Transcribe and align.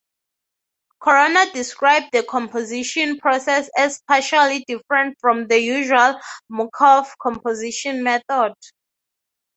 Corona 0.99 1.45
described 1.53 2.07
the 2.11 2.23
composition 2.23 3.19
process 3.19 3.69
as 3.77 4.01
partially 4.07 4.65
different 4.67 5.15
from 5.19 5.45
the 5.45 5.59
usual 5.59 6.19
Murcof 6.51 7.11
composition 7.19 8.01
method. 8.01 8.53